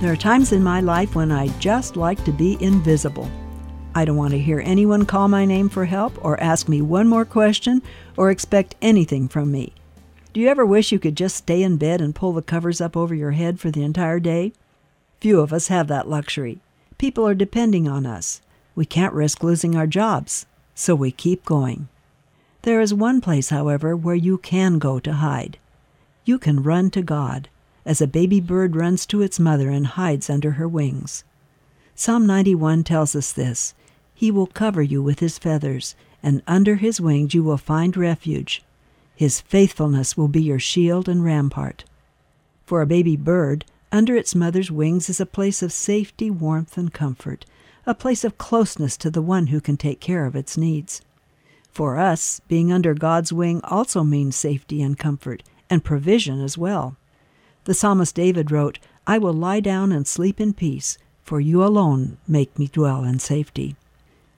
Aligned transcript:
There 0.00 0.10
are 0.10 0.16
times 0.16 0.52
in 0.52 0.62
my 0.62 0.80
life 0.80 1.14
when 1.14 1.30
I 1.30 1.48
just 1.58 1.94
like 1.94 2.24
to 2.24 2.32
be 2.32 2.56
invisible. 2.58 3.30
I 3.94 4.06
don't 4.06 4.16
want 4.16 4.30
to 4.30 4.38
hear 4.38 4.62
anyone 4.64 5.04
call 5.04 5.28
my 5.28 5.44
name 5.44 5.68
for 5.68 5.84
help 5.84 6.24
or 6.24 6.40
ask 6.40 6.70
me 6.70 6.80
one 6.80 7.06
more 7.06 7.26
question 7.26 7.82
or 8.16 8.30
expect 8.30 8.76
anything 8.80 9.28
from 9.28 9.52
me. 9.52 9.74
Do 10.32 10.40
you 10.40 10.48
ever 10.48 10.64
wish 10.64 10.90
you 10.90 10.98
could 10.98 11.18
just 11.18 11.36
stay 11.36 11.62
in 11.62 11.76
bed 11.76 12.00
and 12.00 12.14
pull 12.14 12.32
the 12.32 12.40
covers 12.40 12.80
up 12.80 12.96
over 12.96 13.14
your 13.14 13.32
head 13.32 13.60
for 13.60 13.70
the 13.70 13.82
entire 13.82 14.18
day? 14.20 14.54
Few 15.20 15.38
of 15.38 15.52
us 15.52 15.68
have 15.68 15.88
that 15.88 16.08
luxury. 16.08 16.62
People 16.96 17.28
are 17.28 17.34
depending 17.34 17.86
on 17.86 18.06
us. 18.06 18.40
We 18.74 18.86
can't 18.86 19.12
risk 19.12 19.42
losing 19.42 19.76
our 19.76 19.86
jobs, 19.86 20.46
so 20.74 20.94
we 20.94 21.10
keep 21.10 21.44
going. 21.44 21.88
There 22.62 22.80
is 22.80 22.94
one 22.94 23.20
place, 23.20 23.50
however, 23.50 23.94
where 23.94 24.14
you 24.14 24.38
can 24.38 24.78
go 24.78 24.98
to 24.98 25.12
hide. 25.12 25.58
You 26.24 26.38
can 26.38 26.62
run 26.62 26.88
to 26.92 27.02
God 27.02 27.50
as 27.84 28.00
a 28.00 28.06
baby 28.06 28.40
bird 28.40 28.76
runs 28.76 29.06
to 29.06 29.22
its 29.22 29.40
mother 29.40 29.70
and 29.70 29.86
hides 29.86 30.28
under 30.28 30.52
her 30.52 30.68
wings. 30.68 31.24
Psalm 31.94 32.26
91 32.26 32.84
tells 32.84 33.14
us 33.14 33.32
this 33.32 33.74
He 34.14 34.30
will 34.30 34.46
cover 34.46 34.82
you 34.82 35.02
with 35.02 35.20
His 35.20 35.38
feathers, 35.38 35.94
and 36.22 36.42
under 36.46 36.76
His 36.76 37.00
wings 37.00 37.34
you 37.34 37.42
will 37.42 37.58
find 37.58 37.96
refuge. 37.96 38.62
His 39.14 39.40
faithfulness 39.40 40.16
will 40.16 40.28
be 40.28 40.42
your 40.42 40.58
shield 40.58 41.08
and 41.08 41.22
rampart. 41.24 41.84
For 42.64 42.80
a 42.80 42.86
baby 42.86 43.16
bird, 43.16 43.64
under 43.92 44.14
its 44.14 44.34
mother's 44.34 44.70
wings 44.70 45.10
is 45.10 45.20
a 45.20 45.26
place 45.26 45.62
of 45.62 45.72
safety, 45.72 46.30
warmth, 46.30 46.78
and 46.78 46.92
comfort, 46.92 47.44
a 47.86 47.94
place 47.94 48.24
of 48.24 48.38
closeness 48.38 48.96
to 48.98 49.10
the 49.10 49.20
one 49.20 49.48
who 49.48 49.60
can 49.60 49.76
take 49.76 50.00
care 50.00 50.24
of 50.24 50.36
its 50.36 50.56
needs. 50.56 51.02
For 51.72 51.98
us, 51.98 52.40
being 52.48 52.72
under 52.72 52.94
God's 52.94 53.32
wing 53.32 53.60
also 53.64 54.04
means 54.04 54.36
safety 54.36 54.80
and 54.80 54.98
comfort, 54.98 55.42
and 55.68 55.84
provision 55.84 56.40
as 56.40 56.56
well. 56.56 56.96
The 57.64 57.74
psalmist 57.74 58.14
David 58.14 58.50
wrote, 58.50 58.78
I 59.06 59.18
will 59.18 59.32
lie 59.32 59.60
down 59.60 59.92
and 59.92 60.06
sleep 60.06 60.40
in 60.40 60.54
peace, 60.54 60.98
for 61.22 61.40
you 61.40 61.62
alone 61.62 62.16
make 62.26 62.58
me 62.58 62.68
dwell 62.68 63.04
in 63.04 63.18
safety. 63.18 63.76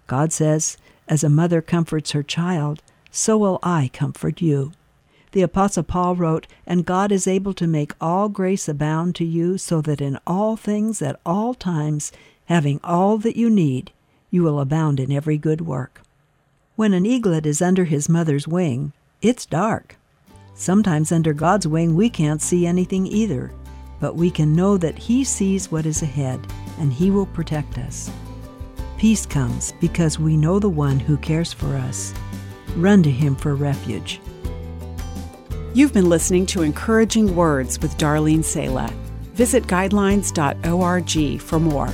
God 0.06 0.32
says, 0.32 0.76
As 1.08 1.22
a 1.22 1.28
mother 1.28 1.62
comforts 1.62 2.10
her 2.12 2.22
child, 2.22 2.82
so 3.10 3.38
will 3.38 3.58
I 3.62 3.90
comfort 3.92 4.40
you. 4.40 4.72
The 5.32 5.42
Apostle 5.42 5.82
Paul 5.82 6.16
wrote, 6.16 6.46
And 6.66 6.84
God 6.84 7.10
is 7.12 7.26
able 7.26 7.54
to 7.54 7.66
make 7.66 7.94
all 8.00 8.28
grace 8.28 8.68
abound 8.68 9.14
to 9.16 9.24
you, 9.24 9.56
so 9.56 9.80
that 9.80 10.00
in 10.00 10.18
all 10.26 10.56
things 10.56 11.00
at 11.00 11.18
all 11.24 11.54
times, 11.54 12.12
having 12.46 12.80
all 12.84 13.18
that 13.18 13.36
you 13.36 13.48
need, 13.48 13.92
you 14.30 14.42
will 14.42 14.60
abound 14.60 15.00
in 15.00 15.12
every 15.12 15.38
good 15.38 15.62
work. 15.62 16.02
When 16.76 16.92
an 16.92 17.06
eaglet 17.06 17.46
is 17.46 17.62
under 17.62 17.84
his 17.84 18.08
mother's 18.08 18.48
wing, 18.48 18.92
it's 19.20 19.46
dark. 19.46 19.96
Sometimes 20.54 21.12
under 21.12 21.32
God's 21.32 21.66
wing, 21.66 21.94
we 21.94 22.10
can't 22.10 22.42
see 22.42 22.66
anything 22.66 23.06
either, 23.06 23.50
but 24.00 24.16
we 24.16 24.30
can 24.30 24.54
know 24.54 24.76
that 24.76 24.98
He 24.98 25.24
sees 25.24 25.70
what 25.70 25.86
is 25.86 26.02
ahead 26.02 26.40
and 26.78 26.92
He 26.92 27.10
will 27.10 27.26
protect 27.26 27.78
us. 27.78 28.10
Peace 28.98 29.26
comes 29.26 29.72
because 29.80 30.18
we 30.18 30.36
know 30.36 30.58
the 30.58 30.68
one 30.68 31.00
who 31.00 31.16
cares 31.16 31.52
for 31.52 31.74
us. 31.76 32.14
Run 32.76 33.02
to 33.02 33.10
Him 33.10 33.34
for 33.34 33.54
refuge. 33.54 34.20
You've 35.74 35.94
been 35.94 36.08
listening 36.08 36.44
to 36.46 36.62
Encouraging 36.62 37.34
Words 37.34 37.80
with 37.80 37.96
Darlene 37.96 38.44
Sala. 38.44 38.92
Visit 39.32 39.66
guidelines.org 39.66 41.40
for 41.40 41.58
more. 41.58 41.88